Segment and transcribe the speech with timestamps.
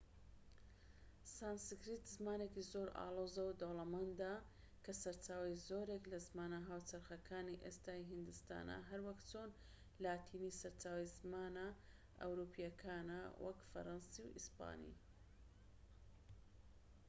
[1.37, 4.33] سانسکریت زمانێکی زۆر ئاڵۆز و دەوڵەمەندە
[4.83, 9.49] کە سەرچاوەی زۆرێک لە زمانە هاوچەرخەکانی ئێستای هیندستانە هەروەک چۆن
[10.03, 11.67] لاتینی سەرچاوەی زمانە
[12.21, 14.95] ئەوروپییەکانە وەک فەرەنسی و ئیسپانی